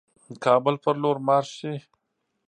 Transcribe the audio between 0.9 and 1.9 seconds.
لور مارش شي.